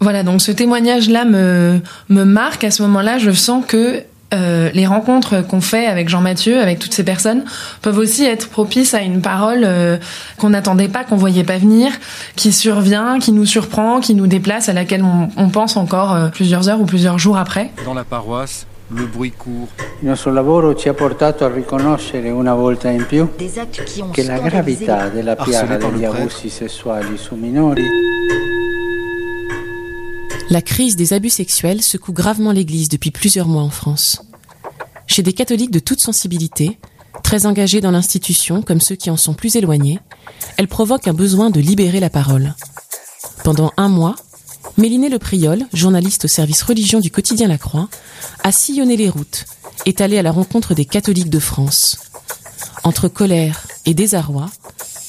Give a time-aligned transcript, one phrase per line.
[0.00, 2.64] Voilà, donc ce témoignage-là me, me marque.
[2.64, 4.02] À ce moment-là, je sens que
[4.32, 7.44] euh, les rencontres qu'on fait avec Jean Mathieu, avec toutes ces personnes,
[7.82, 9.98] peuvent aussi être propices à une parole euh,
[10.38, 11.90] qu'on n'attendait pas, qu'on voyait pas venir,
[12.36, 16.28] qui survient, qui nous surprend, qui nous déplace, à laquelle on, on pense encore euh,
[16.28, 17.70] plusieurs heures ou plusieurs jours après.
[17.84, 19.68] Dans la paroisse, le bruit court.
[20.02, 24.00] Il nostro lavoro ci ha portato a riconoscere una volta in più Des actes qui
[24.00, 27.84] ont che la gravità della piaga degli abusi sessuali su minori
[30.50, 34.22] La crise des abus sexuels secoue gravement l'Église depuis plusieurs mois en France.
[35.06, 36.76] Chez des catholiques de toute sensibilité,
[37.22, 40.00] très engagés dans l'institution comme ceux qui en sont plus éloignés,
[40.56, 42.56] elle provoque un besoin de libérer la parole.
[43.44, 44.16] Pendant un mois,
[44.76, 47.88] Méliné Le Priol, journaliste au service religion du quotidien La Croix,
[48.42, 49.44] a sillonné les routes,
[49.86, 52.10] est allé à la rencontre des catholiques de France.
[52.82, 54.50] Entre colère et désarroi,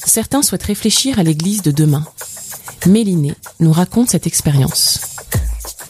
[0.05, 2.05] certains souhaitent réfléchir à l'Église de demain.
[2.85, 5.10] Méliné nous raconte cette expérience.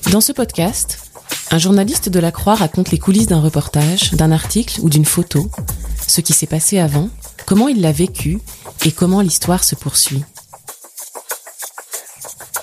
[0.10, 1.12] Dans ce podcast,
[1.52, 5.50] un journaliste de la Croix raconte les coulisses d'un reportage, d'un article ou d'une photo,
[6.08, 7.10] ce qui s'est passé avant,
[7.46, 8.40] comment il l'a vécu
[8.86, 10.24] et comment l'histoire se poursuit.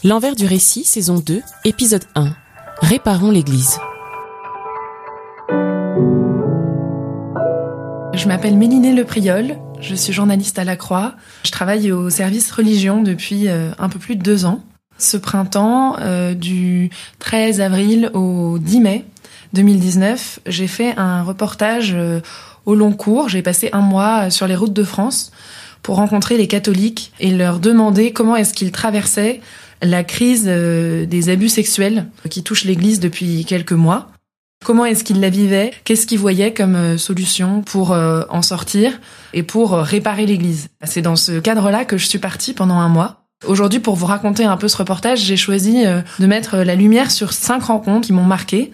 [0.04, 2.34] L'envers du récit, saison 2, épisode 1.
[2.80, 3.78] Réparons l'Église.
[8.14, 11.14] Je m'appelle Mélinée Le Priol, je suis journaliste à La Croix.
[11.44, 14.60] Je travaille au service religion depuis euh, un peu plus de deux ans.
[14.98, 19.04] Ce printemps, euh, du 13 avril au 10 mai
[19.52, 22.20] 2019, j'ai fait un reportage euh,
[22.66, 23.28] au long cours.
[23.28, 25.32] J'ai passé un mois sur les routes de France
[25.82, 29.40] pour rencontrer les catholiques et leur demander comment est-ce qu'ils traversaient
[29.80, 34.08] la crise euh, des abus sexuels qui touche l'Église depuis quelques mois.
[34.64, 35.72] Comment est-ce qu'ils la vivaient?
[35.84, 39.00] Qu'est-ce qu'ils voyaient comme euh, solution pour euh, en sortir
[39.32, 40.68] et pour euh, réparer l'Église?
[40.84, 43.27] C'est dans ce cadre-là que je suis partie pendant un mois.
[43.46, 47.12] Aujourd'hui, pour vous raconter un peu ce reportage, j'ai choisi euh, de mettre la lumière
[47.12, 48.72] sur cinq rencontres qui m'ont marqué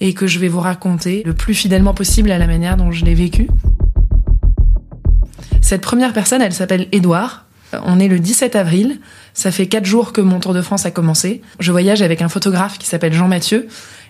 [0.00, 3.06] et que je vais vous raconter le plus fidèlement possible à la manière dont je
[3.06, 3.48] l'ai vécu.
[5.62, 7.46] Cette première personne, elle s'appelle Édouard.
[7.84, 9.00] On est le 17 avril.
[9.32, 11.40] Ça fait quatre jours que mon Tour de France a commencé.
[11.58, 13.66] Je voyage avec un photographe qui s'appelle Jean Mathieu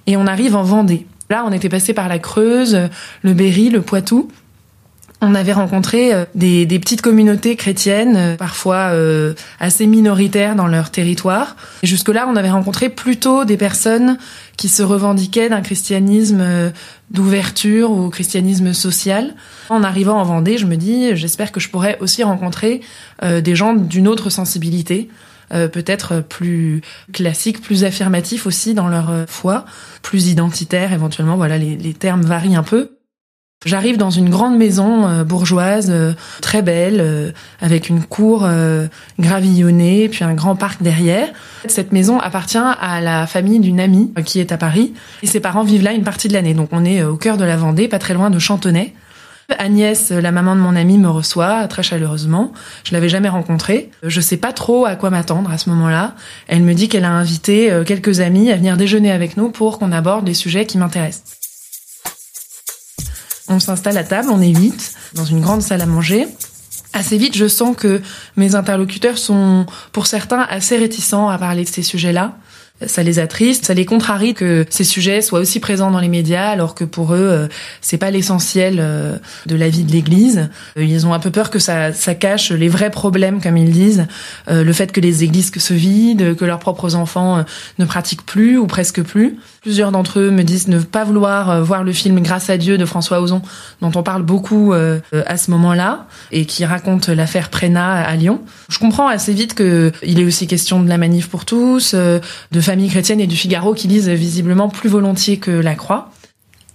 [0.09, 1.07] et on arrive en Vendée.
[1.31, 2.89] Là, on était passé par la Creuse,
[3.23, 4.29] le Berry, le Poitou.
[5.25, 10.67] On avait rencontré euh, des, des petites communautés chrétiennes, euh, parfois euh, assez minoritaires dans
[10.67, 11.55] leur territoire.
[11.85, 14.19] Jusque-là, on avait rencontré plutôt des personnes
[14.57, 16.71] qui se revendiquaient d'un christianisme euh,
[17.11, 19.35] d'ouverture ou christianisme social.
[19.69, 22.81] En arrivant en Vendée, je me dis, j'espère que je pourrais aussi rencontrer
[23.23, 25.09] euh, des gens d'une autre sensibilité,
[25.55, 26.81] euh, peut-être plus
[27.13, 29.67] classique, plus affirmatif aussi dans leur foi,
[30.03, 31.37] plus identitaire éventuellement.
[31.37, 32.91] Voilà, les, les termes varient un peu.
[33.65, 37.31] J'arrive dans une grande maison euh, bourgeoise, euh, très belle, euh,
[37.61, 38.49] avec une cour
[39.19, 41.29] gravillonnée, puis un grand parc derrière.
[41.69, 45.63] Cette maison appartient à la famille d'une amie qui est à Paris, et ses parents
[45.63, 46.55] vivent là une partie de l'année.
[46.55, 48.93] Donc on est au cœur de la Vendée, pas très loin de Chantonnay.
[49.59, 52.53] Agnès, la maman de mon amie, me reçoit très chaleureusement.
[52.85, 53.91] Je l'avais jamais rencontrée.
[54.03, 56.15] Je sais pas trop à quoi m'attendre à ce moment-là.
[56.49, 59.93] Elle me dit qu'elle a invité quelques amis à venir déjeuner avec nous pour qu'on
[59.93, 61.42] aborde les sujets qui m'intéressent.
[63.53, 66.27] On s'installe à table, on est vite, dans une grande salle à manger.
[66.95, 68.01] Assez vite, je sens que
[68.37, 72.35] mes interlocuteurs sont, pour certains, assez réticents à parler de ces sujets-là.
[72.87, 76.49] Ça les attriste, ça les contrarie que ces sujets soient aussi présents dans les médias,
[76.49, 77.49] alors que pour eux, euh,
[77.81, 79.17] c'est pas l'essentiel euh,
[79.47, 80.51] de la vie de l'Église.
[80.77, 84.07] Euh, Ils ont un peu peur que ça, cache les vrais problèmes, comme ils disent,
[84.49, 87.45] le fait que les églises se vident, que leurs propres enfants
[87.79, 89.39] ne pratiquent plus ou presque plus.
[89.63, 92.85] Plusieurs d'entre eux me disent ne pas vouloir voir le film Grâce à Dieu de
[92.85, 93.43] François Ozon,
[93.81, 98.41] dont on parle beaucoup à ce moment-là, et qui raconte l'affaire Prénat à Lyon.
[98.69, 102.61] Je comprends assez vite que il est aussi question de la manif pour tous, de
[102.89, 106.11] chrétienne et du Figaro qui lisent visiblement plus volontiers que la Croix.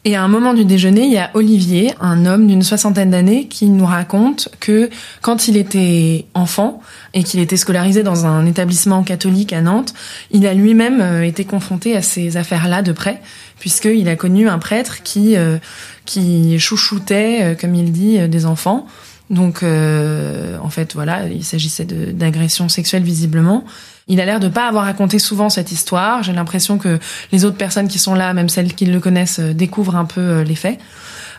[0.06, 3.48] Et à un moment du déjeuner, il y a Olivier, un homme d'une soixantaine d'années,
[3.50, 4.90] qui nous raconte que
[5.22, 6.82] quand il était enfant
[7.14, 9.94] et qu'il était scolarisé dans un établissement catholique à Nantes,
[10.32, 13.20] il a lui-même euh, été confronté à ces affaires-là de près,
[13.60, 15.58] puisqu'il a connu un prêtre qui euh,
[16.06, 18.88] qui chouchoutait, euh, comme il dit, euh, des enfants.
[19.30, 23.66] Donc, en fait, voilà, il s'agissait de- d'agression sexuelle visiblement.
[24.08, 26.24] Il a l'air de pas avoir raconté souvent cette histoire.
[26.24, 27.00] J'ai l'impression que
[27.32, 30.22] les autres personnes qui sont là, même celles qui le connaissent, euh, découvrent un peu
[30.22, 30.80] euh, les faits.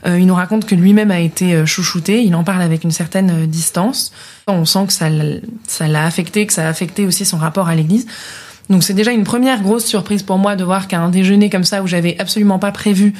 [0.06, 2.22] Euh, il nous raconte que lui-même a été chouchouté.
[2.22, 4.12] Il en parle avec une certaine distance.
[4.46, 5.08] On sent que ça,
[5.66, 8.06] ça l'a affecté, que ça a affecté aussi son rapport à l'Église.
[8.70, 11.64] Donc c'est déjà une première grosse surprise pour moi de voir qu'à un déjeuner comme
[11.64, 13.14] ça où j'avais absolument pas prévu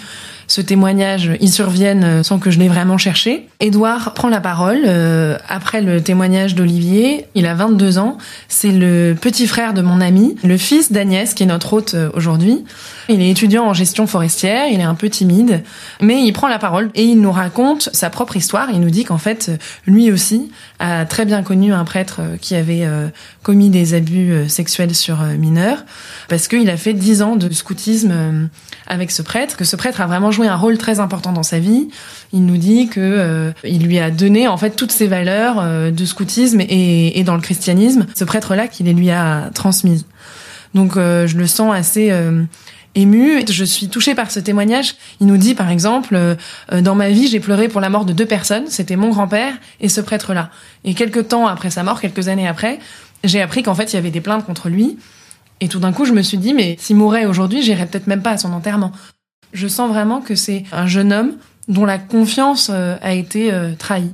[0.49, 3.47] ce témoignage, il survienne euh, sans que je l'ai vraiment cherché.
[3.61, 7.27] Édouard prend la parole euh, après le témoignage d'Olivier.
[7.35, 8.17] Il a 22 ans.
[8.49, 12.09] C'est le petit frère de mon ami, le fils d'Agnès, qui est notre hôte euh,
[12.15, 12.65] aujourd'hui.
[13.11, 15.63] Il est étudiant en gestion forestière, il est un peu timide,
[16.01, 18.71] mais il prend la parole et il nous raconte sa propre histoire.
[18.73, 19.51] Il nous dit qu'en fait,
[19.87, 22.87] lui aussi a très bien connu un prêtre qui avait
[23.43, 25.85] commis des abus sexuels sur mineurs,
[26.29, 28.49] parce qu'il a fait 10 ans de scoutisme
[28.87, 31.59] avec ce prêtre, que ce prêtre a vraiment joué un rôle très important dans sa
[31.59, 31.89] vie.
[32.33, 35.91] Il nous dit que euh, il lui a donné en fait toutes ses valeurs euh,
[35.91, 40.07] de scoutisme et, dans le christianisme, ce prêtre-là qui les lui a transmises.
[40.75, 42.13] Donc euh, je le sens assez
[42.95, 43.43] ému.
[43.51, 44.95] Je suis touchée par ce témoignage.
[45.21, 46.37] Il nous dit, par exemple,
[46.73, 48.67] dans ma vie, j'ai pleuré pour la mort de deux personnes.
[48.69, 50.51] C'était mon grand-père et ce prêtre-là.
[50.85, 52.79] Et quelques temps après sa mort, quelques années après,
[53.25, 54.99] j'ai appris qu'en fait, il y avait des plaintes contre lui
[55.61, 58.23] et tout d'un coup, je me suis dit, mais s'il mourait aujourd'hui, j'irais peut-être même
[58.23, 58.93] pas à son enterrement.
[59.53, 61.33] Je sens vraiment que c'est un jeune homme
[61.69, 64.13] dont la confiance euh, a été euh, trahie.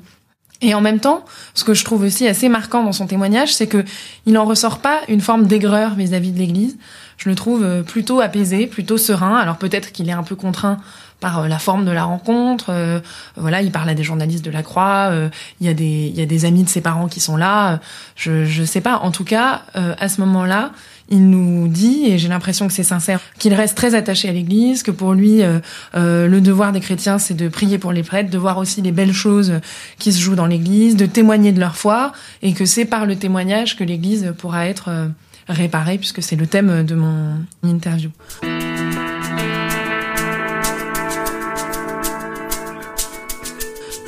[0.60, 3.66] Et en même temps, ce que je trouve aussi assez marquant dans son témoignage, c'est
[3.66, 3.84] que
[4.26, 6.76] il en ressort pas une forme d'aigreur vis-à-vis de l'Église.
[7.16, 9.36] Je le trouve euh, plutôt apaisé, plutôt serein.
[9.36, 10.78] Alors peut-être qu'il est un peu contraint
[11.20, 13.00] par la forme de la rencontre.
[13.36, 15.10] voilà, il parle à des journalistes de la Croix.
[15.58, 17.80] il y a des amis de ses parents qui sont là.
[18.14, 18.98] Je je sais pas.
[18.98, 20.72] En tout cas, à ce moment-là,
[21.10, 24.82] il nous dit, et j'ai l'impression que c'est sincère, qu'il reste très attaché à l'Église,
[24.82, 25.60] que pour lui, euh,
[25.94, 28.92] euh, le devoir des chrétiens, c'est de prier pour les prêtres, de voir aussi les
[28.92, 29.60] belles choses
[29.98, 32.12] qui se jouent dans l'Église, de témoigner de leur foi,
[32.42, 35.08] et que c'est par le témoignage que l'Église pourra être euh,
[35.48, 38.10] réparée, puisque c'est le thème de mon interview.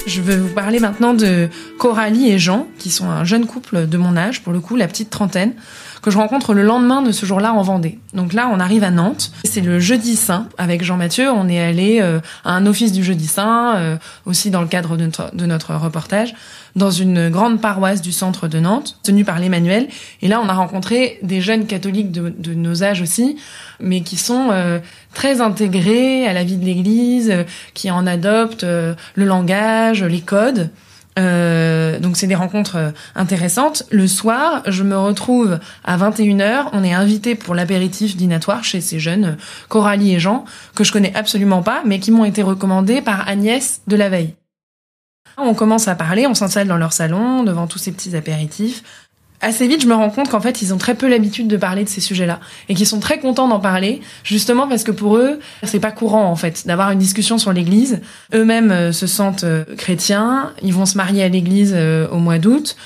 [0.06, 3.98] Je vais vous parler maintenant de Coralie et Jean, qui sont un jeune couple de
[3.98, 5.52] mon âge, pour le coup, la petite trentaine
[6.06, 7.98] que je rencontre le lendemain de ce jour-là en Vendée.
[8.14, 9.32] Donc là, on arrive à Nantes.
[9.42, 11.32] C'est le jeudi saint avec Jean Mathieu.
[11.32, 14.96] On est allé euh, à un office du jeudi saint, euh, aussi dans le cadre
[14.96, 16.32] de notre, de notre, reportage,
[16.76, 19.88] dans une grande paroisse du centre de Nantes, tenue par l'Emmanuel.
[20.22, 23.36] Et là, on a rencontré des jeunes catholiques de, de nos âges aussi,
[23.80, 24.78] mais qui sont euh,
[25.12, 27.34] très intégrés à la vie de l'Église,
[27.74, 30.70] qui en adoptent le langage, les codes.
[31.18, 33.84] Euh, donc c'est des rencontres euh, intéressantes.
[33.90, 38.98] Le soir, je me retrouve à 21h, on est invité pour l'apéritif dînatoire chez ces
[38.98, 43.00] jeunes, euh, Coralie et Jean, que je connais absolument pas, mais qui m'ont été recommandés
[43.00, 44.34] par Agnès de la veille.
[45.38, 48.82] On commence à parler, on s'installe dans leur salon, devant tous ces petits apéritifs
[49.40, 51.84] assez vite, je me rends compte qu'en fait, ils ont très peu l'habitude de parler
[51.84, 55.38] de ces sujets-là et qu'ils sont très contents d'en parler, justement parce que pour eux,
[55.62, 58.00] c'est pas courant en fait d'avoir une discussion sur l'Église.
[58.34, 62.38] Eux-mêmes euh, se sentent euh, chrétiens, ils vont se marier à l'Église euh, au mois
[62.38, 62.76] d'août.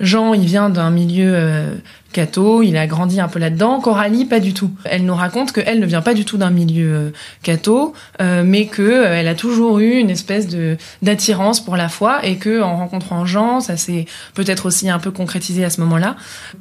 [0.00, 1.80] Jean, il vient d'un milieu
[2.12, 3.80] catho, il a grandi un peu là-dedans.
[3.80, 4.70] Coralie, pas du tout.
[4.84, 7.10] Elle nous raconte qu'elle ne vient pas du tout d'un milieu euh,
[7.42, 11.88] catho, euh, mais que euh, elle a toujours eu une espèce de d'attirance pour la
[11.88, 15.80] foi et que en rencontrant Jean, ça s'est peut-être aussi un peu concrétisé à ce
[15.80, 16.16] moment-là.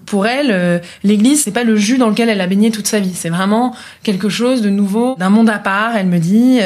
[0.06, 3.14] Pour elle, l'Église, c'est pas le jus dans lequel elle a baigné toute sa vie.
[3.14, 5.96] C'est vraiment quelque chose de nouveau, d'un monde à part.
[5.96, 6.60] Elle me dit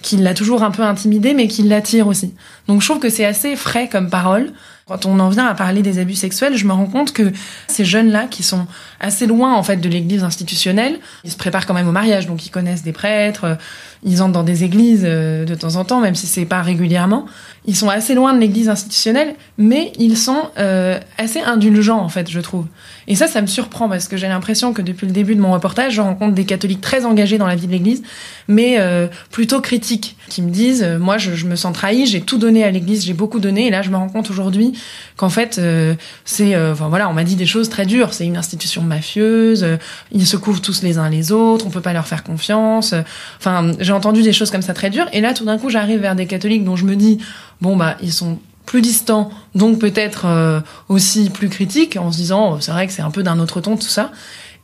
[0.00, 2.34] qui l'a toujours un peu intimidée, mais qui l'attire aussi.
[2.66, 4.52] Donc je trouve que c'est assez frais comme parole.
[4.92, 7.32] Quand on en vient à parler des abus sexuels, je me rends compte que
[7.66, 8.66] ces jeunes-là, qui sont
[9.02, 12.46] assez loin en fait de l'église institutionnelle, ils se préparent quand même au mariage, donc
[12.46, 13.58] ils connaissent des prêtres,
[14.04, 17.26] ils entrent dans des églises euh, de temps en temps, même si c'est pas régulièrement.
[17.66, 22.30] Ils sont assez loin de l'église institutionnelle, mais ils sont euh, assez indulgents en fait,
[22.30, 22.66] je trouve.
[23.08, 25.52] Et ça, ça me surprend parce que j'ai l'impression que depuis le début de mon
[25.52, 28.02] reportage, je rencontre des catholiques très engagés dans la vie de l'Église,
[28.48, 32.20] mais euh, plutôt critiques, qui me disent euh, moi, je, je, me sens trahi, j'ai
[32.20, 34.72] tout donné à l'Église, j'ai beaucoup donné, et là, je me rends compte aujourd'hui
[35.16, 35.94] qu'en fait, euh,
[36.24, 38.12] c'est, enfin voilà, on m'a dit des choses très dures.
[38.12, 39.66] C'est une institution mafieuse,
[40.10, 42.94] ils se couvrent tous les uns les autres, on peut pas leur faire confiance.
[43.38, 46.00] Enfin, j'ai entendu des choses comme ça très dures, et là, tout d'un coup, j'arrive
[46.00, 47.18] vers des catholiques dont je me dis
[47.60, 52.60] bon bah, ils sont plus distants, donc peut-être euh, aussi plus critiques, en se disant
[52.60, 54.12] c'est vrai que c'est un peu d'un autre ton tout ça.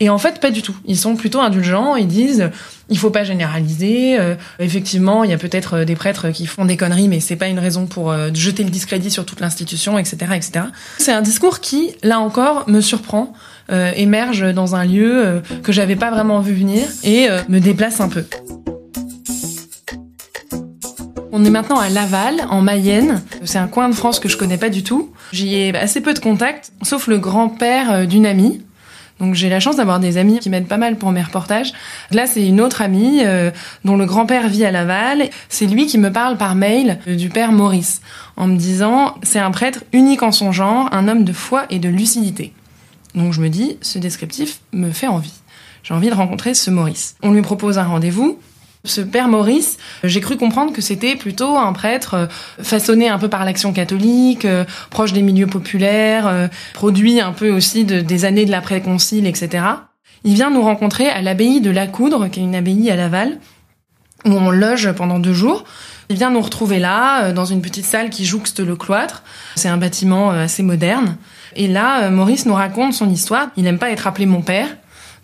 [0.01, 0.77] Et en fait, pas du tout.
[0.85, 1.97] Ils sont plutôt indulgents.
[1.97, 2.51] Ils disent,
[2.89, 4.17] il faut pas généraliser.
[4.17, 7.35] Euh, effectivement, il y a peut-être euh, des prêtres qui font des conneries, mais c'est
[7.35, 10.67] pas une raison pour jeter le discrédit sur toute l'institution, etc., etc.
[10.99, 13.33] C'est un discours qui, là encore, me surprend,
[13.71, 18.25] émerge dans un lieu que j'avais pas vraiment vu venir et me déplace un peu.
[21.31, 23.23] On est maintenant à Laval, en Mayenne.
[23.45, 25.13] C'est un coin de France que je connais pas du tout.
[25.33, 28.63] J'y ai assez peu de contacts, sauf le grand-père euh, d'une amie.
[29.21, 31.73] Donc j'ai la chance d'avoir des amis qui m'aident pas mal pour mes reportages.
[32.11, 33.53] Là, c'est une autre amie euh,
[33.85, 35.29] dont le grand-père vit à Laval.
[35.49, 38.01] C'est lui qui me parle par mail euh, du père Maurice
[38.37, 41.79] en me disant c'est un prêtre unique en son genre, un homme de foi et
[41.79, 42.53] de lucidité.
[43.15, 45.35] Donc je me dis ce descriptif me fait envie.
[45.83, 47.17] J'ai envie de rencontrer ce Maurice.
[47.23, 48.39] On lui propose un rendez-vous.
[48.85, 52.27] Ce père Maurice, j'ai cru comprendre que c'était plutôt un prêtre euh,
[52.63, 57.51] façonné un peu par l'action catholique, euh, proche des milieux populaires, euh, produit un peu
[57.51, 59.65] aussi de, des années de l'après-concile, etc.
[60.25, 63.39] Il vient nous rencontrer à l'abbaye de La Coudre, qui est une abbaye à Laval,
[64.25, 65.65] où on loge pendant deux jours.
[66.09, 69.23] Il vient nous retrouver là, dans une petite salle qui jouxte le cloître.
[69.57, 71.17] C'est un bâtiment assez moderne.
[71.57, 73.49] Et là, Maurice nous raconte son histoire.
[73.57, 74.69] Il n'aime pas être appelé mon père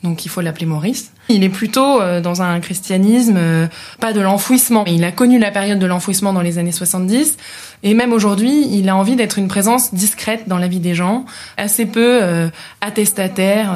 [0.04, 1.10] donc il faut l'appeler Maurice.
[1.30, 3.66] Il est plutôt euh, dans un christianisme, euh,
[4.00, 4.84] pas de l'enfouissement.
[4.86, 7.38] Il a connu la période de l'enfouissement dans les années 70,
[7.82, 11.24] et même aujourd'hui, il a envie d'être une présence discrète dans la vie des gens,
[11.56, 12.48] assez peu euh,
[12.82, 13.74] attestataire,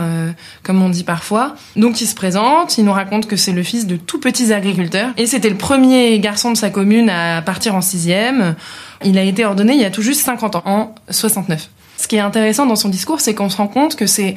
[0.63, 1.57] comme on dit parfois.
[1.77, 5.13] Donc il se présente, il nous raconte que c'est le fils de tout petits agriculteurs,
[5.17, 8.55] et c'était le premier garçon de sa commune à partir en sixième.
[9.03, 11.71] Il a été ordonné il y a tout juste 50 ans, en 69.
[11.99, 14.37] Ce qui est intéressant dans son discours, c'est qu'on se rend compte que c'est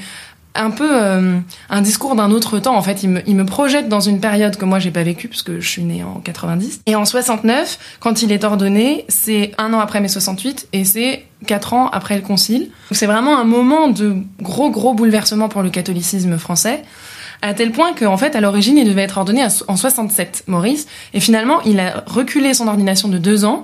[0.56, 1.38] un peu euh,
[1.70, 2.76] un discours d'un autre temps.
[2.76, 5.62] En fait, il me, projette dans une période que moi j'ai pas vécue parce que
[5.62, 6.82] je suis née en 90.
[6.88, 11.26] Et en 69, quand il est ordonné, c'est un an après mai 68 et c'est
[11.46, 12.72] quatre ans après le Concile.
[12.92, 16.84] C'est vraiment un moment de gros gros bouleversement pour le catholicisme français.
[17.44, 20.86] À tel point qu'en fait, à l'origine, il devait être ordonné en 67, Maurice.
[21.16, 23.64] Et finalement, il a reculé son ordination de deux ans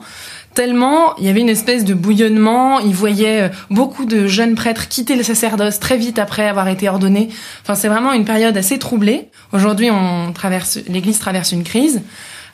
[0.57, 2.79] tellement il y avait une espèce de bouillonnement.
[2.79, 6.89] Il voyait euh, beaucoup de jeunes prêtres quitter le sacerdoce très vite après avoir été
[6.89, 7.29] ordonnés.
[7.61, 9.29] Enfin, c'est vraiment une période assez troublée.
[9.53, 12.01] Aujourd'hui, on traverse, l'Église traverse une crise.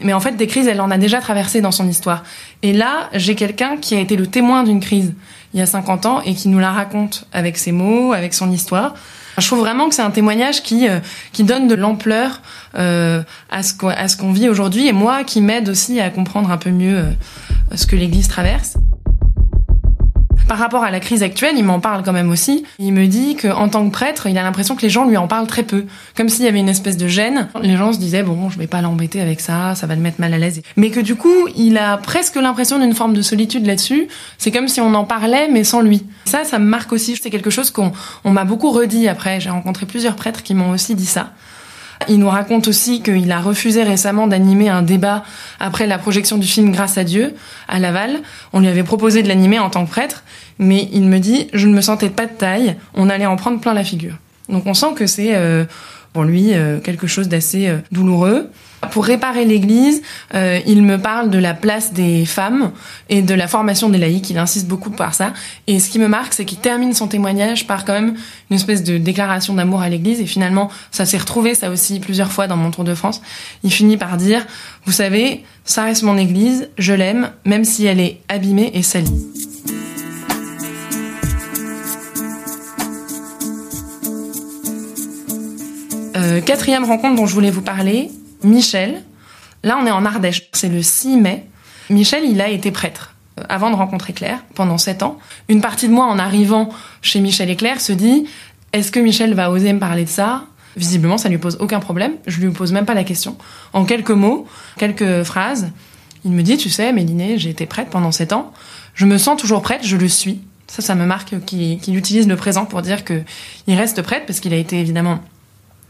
[0.02, 2.26] Mais en fait, des crises, elle en a déjà traversé dans son histoire.
[2.62, 5.14] Et là, j'ai quelqu'un qui a été le témoin d'une crise
[5.54, 8.52] il y a 50 ans et qui nous la raconte avec ses mots, avec son
[8.52, 8.96] histoire.
[9.38, 11.00] Je trouve vraiment que c'est un témoignage qui euh,
[11.32, 12.42] qui donne de l'ampleur
[12.76, 16.52] euh, à ce à ce qu'on vit aujourd'hui et moi qui m'aide aussi à comprendre
[16.52, 17.12] un peu mieux euh,
[17.76, 18.78] ce que l'Église traverse.
[20.48, 22.64] Par rapport à la crise actuelle, il m'en parle quand même aussi.
[22.78, 25.28] Il me dit qu'en tant que prêtre, il a l'impression que les gens lui en
[25.28, 25.86] parlent très peu.
[26.16, 27.48] Comme s'il y avait une espèce de gêne.
[27.62, 30.20] Les gens se disaient, bon, je vais pas l'embêter avec ça, ça va le mettre
[30.20, 30.62] mal à l'aise.
[30.76, 34.08] Mais que du coup, il a presque l'impression d'une forme de solitude là-dessus.
[34.38, 36.06] C'est comme si on en parlait, mais sans lui.
[36.26, 37.18] Ça, ça me marque aussi.
[37.22, 37.92] C'est quelque chose qu'on
[38.24, 39.40] on, m'a beaucoup redit après.
[39.40, 41.32] J'ai rencontré plusieurs prêtres qui m'ont aussi dit ça.
[42.10, 45.24] Il nous raconte aussi qu'il a refusé récemment d'animer un débat
[45.60, 47.34] après la projection du film Grâce à Dieu
[47.68, 48.22] à Laval.
[48.52, 50.24] On lui avait proposé de l'animer en tant que prêtre,
[50.60, 53.60] mais il me dit je ne me sentais pas de taille, on allait en prendre
[53.60, 54.16] plein la figure.
[54.50, 55.66] Donc on sent que c'est euh,
[56.14, 58.50] pour lui euh, quelque chose d'assez euh, douloureux.
[58.92, 60.02] Pour réparer l'Église,
[60.34, 62.72] euh, il me parle de la place des femmes
[63.10, 64.30] et de la formation des laïcs.
[64.30, 65.34] Il insiste beaucoup par ça.
[65.68, 68.16] Et ce qui me marque, c'est qu'il termine son témoignage par quand même
[68.50, 70.20] une espèce de déclaration d'amour à l'Église.
[70.20, 73.22] Et finalement, ça s'est retrouvé ça aussi plusieurs fois dans mon Tour de France.
[73.64, 74.46] Il finit par dire,
[74.86, 79.28] vous savez, ça reste mon Église, je l'aime, même si elle est abîmée et salie.
[86.16, 88.10] Euh, quatrième rencontre dont je voulais vous parler,
[88.44, 89.04] Michel.
[89.64, 90.50] Là, on est en Ardèche.
[90.54, 91.46] C'est le 6 mai.
[91.90, 95.18] Michel, il a été prêtre euh, avant de rencontrer Claire pendant sept ans.
[95.50, 96.70] Une partie de moi, en arrivant
[97.02, 98.26] chez Michel et Claire, se dit
[98.74, 100.46] est-ce que Michel va oser me parler de ça?
[100.76, 102.14] Visiblement, ça lui pose aucun problème.
[102.26, 103.38] Je lui pose même pas la question.
[103.72, 104.48] En quelques mots,
[104.78, 105.70] quelques phrases,
[106.26, 108.52] il me dit tu sais, Méliné, j'ai été prête pendant sept ans.
[108.96, 110.42] Je me sens toujours prête, je le suis.
[110.68, 113.22] Ça, ça me marque qu'il utilise le présent pour dire que
[113.68, 115.20] il reste prêtre parce qu'il a été évidemment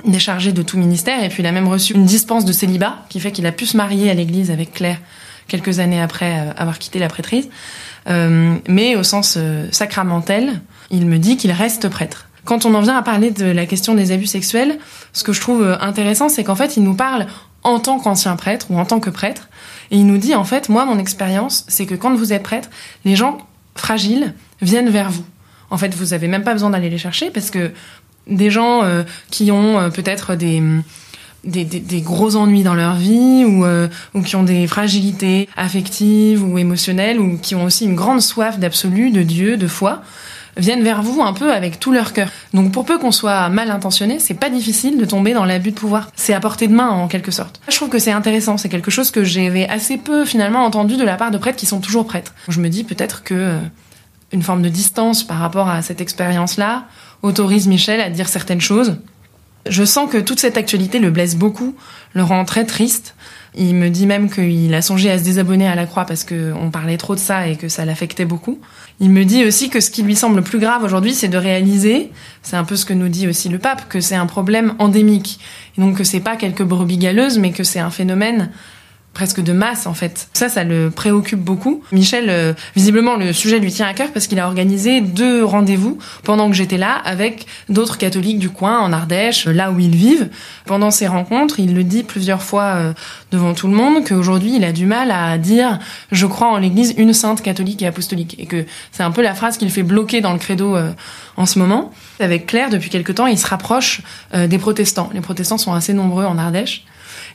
[0.05, 3.19] déchargé de tout ministère et puis il a même reçu une dispense de célibat qui
[3.19, 4.99] fait qu'il a pu se marier à l'église avec Claire
[5.47, 7.49] quelques années après euh, avoir quitté la prêtrise.
[8.09, 12.27] Euh, mais au sens euh, sacramentel, il me dit qu'il reste prêtre.
[12.45, 14.77] Quand on en vient à parler de la question des abus sexuels,
[15.13, 17.27] ce que je trouve intéressant, c'est qu'en fait, il nous parle
[17.63, 19.47] en tant qu'ancien prêtre ou en tant que prêtre,
[19.91, 22.69] et il nous dit en fait, moi, mon expérience, c'est que quand vous êtes prêtre,
[23.05, 23.37] les gens
[23.75, 25.23] fragiles viennent vers vous.
[25.69, 27.71] En fait, vous avez même pas besoin d'aller les chercher parce que
[28.27, 30.61] des gens euh, qui ont euh, peut-être des,
[31.43, 36.57] des, gros ennuis dans leur vie ou, euh, ou qui ont des fragilités affectives ou
[36.57, 40.01] émotionnelles ou qui ont aussi une grande soif d'absolu, de Dieu, de foi
[40.55, 42.29] viennent vers vous un peu avec tout leur cœur.
[42.53, 45.75] Donc pour peu qu'on soit mal intentionné, c'est pas difficile de tomber dans l'abus de
[45.75, 46.11] pouvoir.
[46.15, 47.59] C'est à portée de main en quelque sorte.
[47.69, 51.03] Je trouve que c'est intéressant, c'est quelque chose que j'avais assez peu finalement entendu de
[51.03, 52.35] la part de prêtres qui sont toujours prêtres.
[52.49, 53.57] Je me dis peut-être que
[54.31, 56.85] une forme de distance par rapport à cette expérience-là
[57.23, 58.97] autorise Michel à dire certaines choses.
[59.67, 61.75] Je sens que toute cette actualité le blesse beaucoup,
[62.13, 63.15] le rend très triste.
[63.55, 66.69] Il me dit même qu'il a songé à se désabonner à la Croix parce qu'on
[66.69, 68.59] parlait trop de ça et que ça l'affectait beaucoup.
[68.99, 71.37] Il me dit aussi que ce qui lui semble le plus grave aujourd'hui, c'est de
[71.37, 72.11] réaliser,
[72.41, 75.39] c'est un peu ce que nous dit aussi le pape, que c'est un problème endémique.
[75.77, 78.49] Et donc que c'est pas quelques brebis galeuses, mais que c'est un phénomène
[79.13, 80.27] presque de masse en fait.
[80.33, 81.83] Ça, ça le préoccupe beaucoup.
[81.91, 85.99] Michel, euh, visiblement, le sujet lui tient à cœur parce qu'il a organisé deux rendez-vous
[86.23, 90.29] pendant que j'étais là avec d'autres catholiques du coin, en Ardèche, là où ils vivent.
[90.65, 92.93] Pendant ces rencontres, il le dit plusieurs fois euh,
[93.31, 95.79] devant tout le monde qu'aujourd'hui, il a du mal à dire
[96.11, 99.35] «je crois en l'Église une sainte catholique et apostolique» et que c'est un peu la
[99.35, 100.91] phrase qu'il fait bloquer dans le credo euh,
[101.37, 101.91] en ce moment.
[102.19, 104.01] Avec Claire, depuis quelque temps, il se rapproche
[104.33, 105.09] des protestants.
[105.13, 106.85] Les protestants sont assez nombreux en Ardèche.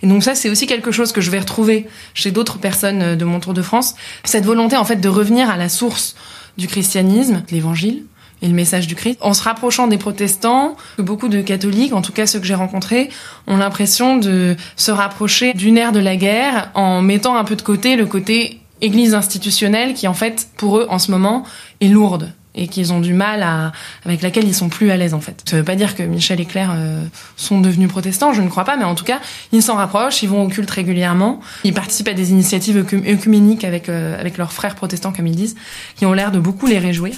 [0.02, 3.16] Et donc ça, c'est aussi quelque chose que je vais retrouver chez d'autres personnes euh,
[3.16, 3.94] de mon Tour de France.
[4.24, 6.14] Cette volonté, en fait, de revenir à la source
[6.56, 8.04] du christianisme, l'évangile
[8.42, 9.18] et le message du Christ.
[9.20, 13.10] En se rapprochant des protestants, beaucoup de catholiques, en tout cas ceux que j'ai rencontrés,
[13.46, 17.62] ont l'impression de se rapprocher d'une ère de la guerre en mettant un peu de
[17.62, 21.44] côté le côté église institutionnelle qui, en fait, pour eux, en ce moment,
[21.80, 23.72] est lourde et qu'ils ont du mal
[24.04, 25.42] avec laquelle ils sont plus à l'aise en fait.
[25.48, 27.04] Ça veut pas dire que Michel et Claire euh,
[27.36, 29.20] sont devenus protestants, je ne crois pas, mais en tout cas,
[29.52, 33.88] ils s'en rapprochent, ils vont au culte régulièrement, ils participent à des initiatives œcuméniques avec,
[33.88, 35.54] euh, avec leurs frères protestants, comme ils disent,
[35.96, 37.16] qui ont l'air de beaucoup les réjouir.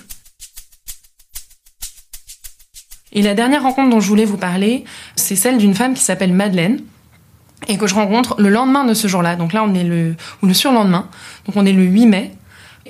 [3.12, 4.84] Et la dernière rencontre dont je voulais vous parler,
[5.16, 6.80] c'est celle d'une femme qui s'appelle Madeleine,
[7.68, 9.36] et que je rencontre le lendemain de ce jour-là.
[9.36, 11.08] Donc là, on est le, ou le surlendemain.
[11.46, 12.32] Donc on est le 8 mai.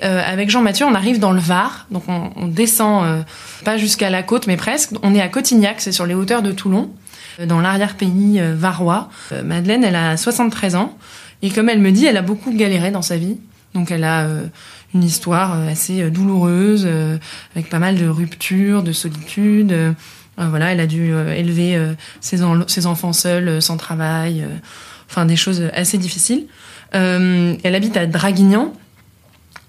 [0.03, 3.21] Euh, avec Jean-Mathieu, on arrive dans le Var, donc on, descend euh,
[3.65, 4.91] pas jusqu'à la côte, mais presque.
[5.03, 6.89] On est à Cotignac, c'est sur les hauteurs de Toulon,
[7.39, 9.09] euh, dans l'arrière-pays varois.
[9.43, 10.97] Madeleine, elle a 73 ans,
[11.41, 13.37] et comme elle me dit, elle a beaucoup galéré dans sa vie.
[13.73, 14.27] Donc elle a
[14.93, 16.87] une histoire assez douloureuse,
[17.55, 19.73] avec pas mal de ruptures, de solitude.
[20.37, 21.81] voilà, elle a dû élever
[22.19, 24.45] ses, ses, enfants seuls, sans travail,
[25.09, 26.47] enfin des choses assez difficiles.
[26.91, 28.73] elle habite à Draguignan,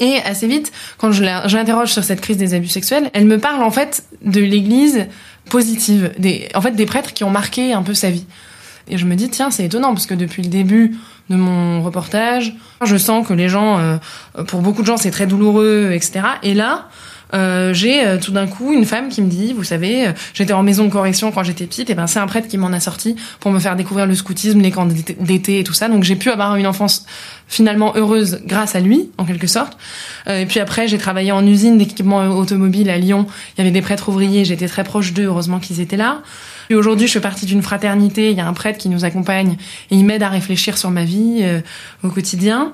[0.03, 3.63] et assez vite, quand je l'interroge sur cette crise des abus sexuels, elle me parle
[3.63, 5.07] en fait de l'Église
[5.49, 8.27] positive, des, en fait des prêtres qui ont marqué un peu sa vie.
[8.89, 10.97] Et je me dis tiens c'est étonnant parce que depuis le début
[11.31, 12.53] de mon reportage,
[12.85, 13.97] je sens que les gens, euh,
[14.49, 16.23] pour beaucoup de gens c'est très douloureux, etc.
[16.43, 16.89] Et là,
[17.35, 20.53] euh, j'ai euh, tout d'un coup une femme qui me dit, vous savez, euh, j'étais
[20.53, 22.81] en maison de correction quand j'étais petite, et ben c'est un prêtre qui m'en a
[22.81, 25.89] sorti pour me faire découvrir le scoutisme, les camps d'été et tout ça.
[25.89, 27.07] Donc j'ai pu avoir une enfance
[27.49, 29.77] finalement heureuse grâce à lui, en quelque sorte.
[30.27, 33.27] et puis après, j'ai travaillé en usine d'équipement automobile à Lyon.
[33.55, 36.23] Il y avait des prêtres ouvriers, j'étais très proche d'eux, heureusement qu'ils étaient là.
[36.71, 39.57] Et aujourd'hui, je fais partie d'une fraternité, il y a un prêtre qui nous accompagne
[39.91, 41.45] et il m'aide à réfléchir sur ma vie
[42.03, 42.73] au quotidien.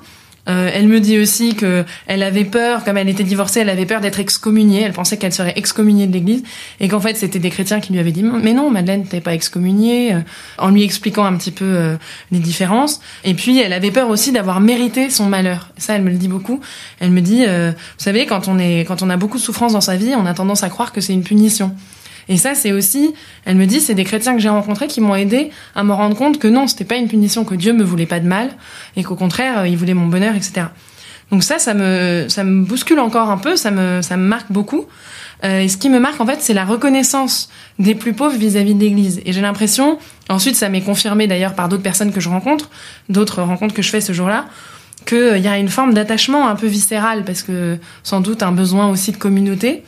[0.49, 3.85] Euh, elle me dit aussi que elle avait peur, comme elle était divorcée, elle avait
[3.85, 4.81] peur d'être excommuniée.
[4.81, 6.43] Elle pensait qu'elle serait excommuniée de l'Église
[6.79, 9.33] et qu'en fait c'était des chrétiens qui lui avaient dit mais non Madeleine t'es pas
[9.33, 10.19] excommuniée, euh,
[10.57, 11.95] en lui expliquant un petit peu euh,
[12.31, 12.99] les différences.
[13.23, 15.69] Et puis elle avait peur aussi d'avoir mérité son malheur.
[15.77, 16.59] Ça elle me le dit beaucoup.
[16.99, 19.81] Elle me dit vous savez quand on est quand on a beaucoup de souffrance dans
[19.81, 21.75] sa vie, on a tendance à croire que c'est une punition.
[22.29, 23.13] Et ça, c'est aussi,
[23.45, 26.15] elle me dit, c'est des chrétiens que j'ai rencontrés qui m'ont aidé à me rendre
[26.15, 28.51] compte que non, c'était pas une punition, que Dieu me voulait pas de mal,
[28.95, 30.67] et qu'au contraire, euh, il voulait mon bonheur, etc.
[31.31, 34.51] Donc ça, ça me, ça me bouscule encore un peu, ça me, ça me marque
[34.51, 34.85] beaucoup.
[35.43, 38.75] Euh, et ce qui me marque, en fait, c'est la reconnaissance des plus pauvres vis-à-vis
[38.75, 39.21] de l'Église.
[39.25, 39.97] Et j'ai l'impression,
[40.29, 42.69] ensuite, ça m'est confirmé d'ailleurs par d'autres personnes que je rencontre,
[43.09, 44.45] d'autres rencontres que je fais ce jour-là,
[45.05, 48.51] qu'il euh, y a une forme d'attachement un peu viscéral, parce que sans doute un
[48.51, 49.83] besoin aussi de communauté,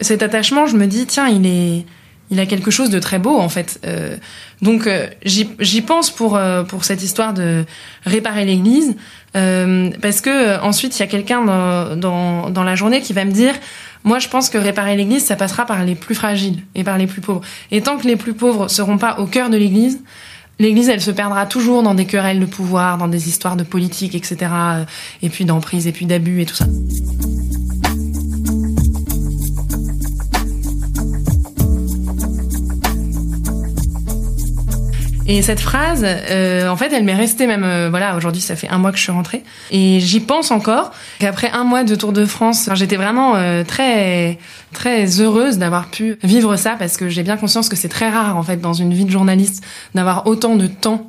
[0.00, 1.84] cet attachement, je me dis, tiens, il est,
[2.30, 3.80] il a quelque chose de très beau en fait.
[3.86, 4.16] Euh,
[4.62, 7.64] donc euh, j'y pense pour euh, pour cette histoire de
[8.04, 8.96] réparer l'Église,
[9.32, 13.32] parce que ensuite il y a quelqu'un dans, dans, dans la journée qui va me
[13.32, 13.54] dire,
[14.04, 17.06] moi je pense que réparer l'Église, ça passera par les plus fragiles et par les
[17.06, 17.42] plus pauvres.
[17.70, 20.00] Et tant que les plus pauvres seront pas au cœur de l'Église,
[20.60, 24.14] L'Église, elle se perdra toujours dans des querelles de pouvoir, dans des histoires de politique,
[24.14, 24.52] etc.
[25.20, 26.66] Et puis d'emprise, et puis d'abus et tout ça.
[35.26, 38.68] Et cette phrase, euh, en fait, elle m'est restée même, euh, voilà, aujourd'hui, ça fait
[38.68, 39.42] un mois que je suis rentrée.
[39.70, 44.38] Et j'y pense encore, qu'après un mois de Tour de France, j'étais vraiment euh, très,
[44.74, 48.36] très heureuse d'avoir pu vivre ça, parce que j'ai bien conscience que c'est très rare,
[48.36, 51.08] en fait, dans une vie de journaliste, d'avoir autant de temps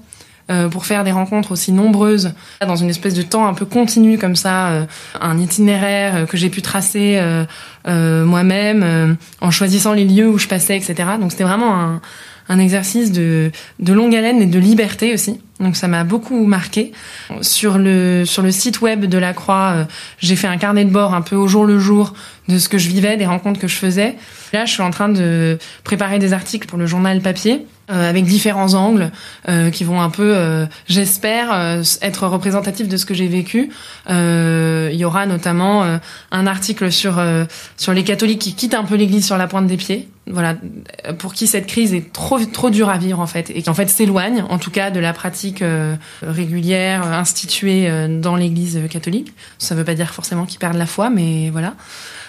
[0.69, 4.35] pour faire des rencontres aussi nombreuses, dans une espèce de temps un peu continu comme
[4.35, 4.85] ça,
[5.19, 7.19] un itinéraire que j'ai pu tracer
[7.83, 11.09] moi-même, en choisissant les lieux où je passais, etc.
[11.19, 12.01] Donc c'était vraiment un
[12.47, 15.39] un exercice de, de longue haleine et de liberté aussi.
[15.59, 16.91] Donc ça m'a beaucoup marqué.
[17.41, 19.85] Sur le sur le site web de la Croix, euh,
[20.19, 22.13] j'ai fait un carnet de bord un peu au jour le jour
[22.47, 24.15] de ce que je vivais, des rencontres que je faisais.
[24.53, 28.25] Là, je suis en train de préparer des articles pour le journal papier euh, avec
[28.25, 29.11] différents angles
[29.47, 33.69] euh, qui vont un peu, euh, j'espère, euh, être représentatifs de ce que j'ai vécu.
[34.09, 35.99] Euh, il y aura notamment
[36.31, 37.21] un article sur
[37.77, 40.09] sur les catholiques qui quittent un peu l'Église sur la pointe des pieds.
[40.27, 40.55] Voilà,
[41.19, 43.75] pour qui cette crise est trop trop dure à vivre en fait et qui en
[43.75, 45.63] fait s'éloigne, en tout cas, de la pratique
[46.23, 49.33] régulière instituée dans l'Église catholique.
[49.59, 51.75] Ça veut pas dire forcément qu'ils perdent la foi, mais voilà.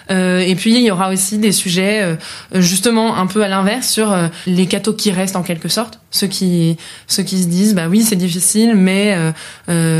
[0.09, 2.15] Euh, et puis il y aura aussi des sujets euh,
[2.61, 6.27] justement un peu à l'inverse sur euh, les cathos qui restent en quelque sorte, ceux
[6.27, 9.17] qui ceux qui se disent bah oui c'est difficile, mais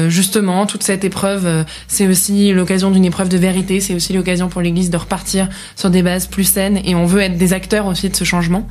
[0.09, 4.61] justement toute cette épreuve c'est aussi l'occasion d'une épreuve de vérité, c'est aussi l'occasion pour
[4.61, 6.79] l'Église de repartir sur des bases plus saines.
[6.85, 8.67] Et on veut être des acteurs aussi de ce changement.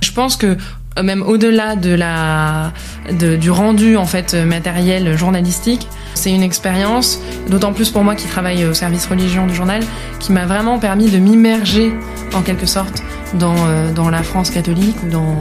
[0.00, 0.56] Je pense que
[1.02, 2.72] même au-delà de la
[3.10, 8.64] du rendu en fait matériel journalistique, c'est une expérience, d'autant plus pour moi qui travaille
[8.64, 9.82] au service religion du journal,
[10.18, 11.92] qui m'a vraiment permis de m'immerger
[12.34, 13.02] en quelque sorte
[13.34, 15.40] dans euh, dans la France catholique ou dans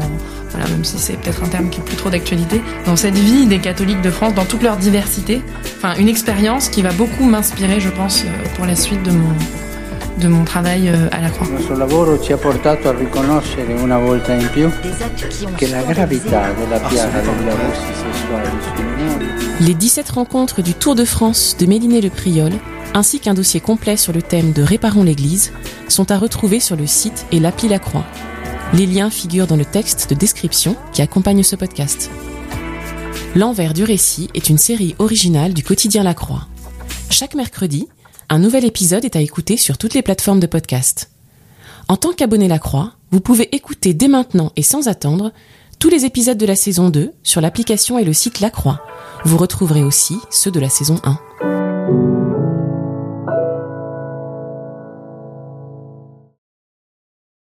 [0.51, 3.45] voilà, même si c'est peut-être un terme qui est plus trop d'actualité, dans cette vie
[3.47, 5.41] des catholiques de France, dans toute leur diversité.
[5.77, 9.33] Enfin, une expérience qui va beaucoup m'inspirer, je pense, euh, pour la suite de mon,
[10.17, 11.47] de mon travail euh, à la Croix.
[11.47, 14.69] Nostro lavoro ci ha portato a riconoscere una volta in più
[15.55, 19.27] che la gravità della piaga degli abusi sessuali sui minori
[19.59, 22.51] Les 17 rencontres du Tour de France de Méliné le Priol,
[22.93, 25.51] ainsi qu'un dossier complet sur le thème de Réparons l'Église,
[25.87, 28.05] sont à retrouver sur le site et l'appli La Croix.
[28.73, 32.11] Les liens figurent dans le texte de description qui accompagne ce podcast.
[33.35, 36.47] L'envers du récit est une série originale du quotidien La Croix.
[37.09, 37.87] Chaque mercredi,
[38.29, 41.11] un nouvel épisode est à écouter sur toutes les plateformes de podcast.
[41.87, 45.31] En tant qu'abonné La Croix, vous pouvez écouter dès maintenant et sans attendre
[45.79, 48.81] tous les épisodes de la saison 2 sur l'application et le site La Croix.
[49.23, 52.16] Vous retrouverez aussi ceux de la saison 1.